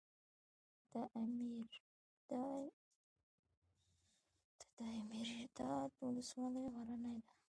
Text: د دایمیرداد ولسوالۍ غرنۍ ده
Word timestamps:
د 2.29 2.31
دایمیرداد 4.77 5.91
ولسوالۍ 6.05 6.65
غرنۍ 6.73 7.17
ده 7.25 7.31